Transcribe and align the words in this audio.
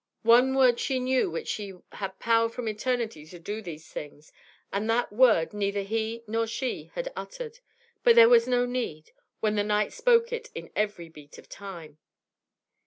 One 0.23 0.55
word 0.55 0.79
she 0.79 0.99
knew 0.99 1.29
which 1.29 1.61
had 1.91 2.17
power 2.17 2.49
from 2.49 2.67
eternity 2.67 3.23
to 3.27 3.37
do 3.37 3.61
these 3.61 3.87
things, 3.87 4.33
and 4.73 4.89
that 4.89 5.13
word 5.13 5.53
neither 5.53 5.83
he 5.83 6.23
nor 6.25 6.47
she 6.47 6.89
had 6.95 7.13
uttered. 7.15 7.59
But 8.03 8.15
there 8.15 8.27
was 8.27 8.47
no 8.47 8.65
need, 8.65 9.11
when 9.41 9.53
the 9.53 9.63
night 9.63 9.93
spoke 9.93 10.33
it 10.33 10.49
in 10.55 10.71
every 10.75 11.07
beat 11.07 11.37
of 11.37 11.47
time. 11.49 11.99